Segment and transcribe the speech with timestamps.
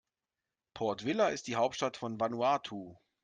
[0.73, 2.97] Port Vila ist die Hauptstadt von Vanuatu.